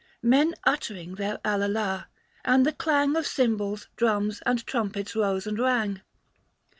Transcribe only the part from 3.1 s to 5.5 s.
Of cymbals, drums, and trumpets rose